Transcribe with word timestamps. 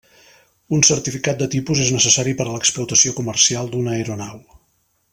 Un 0.77 0.79
certificat 0.89 1.43
de 1.43 1.47
tipus 1.57 1.83
és 1.85 1.91
necessari 1.97 2.33
per 2.41 2.49
a 2.49 2.57
l'explotació 2.57 3.15
comercial 3.23 3.71
d'una 3.75 3.95
aeronau. 3.99 4.43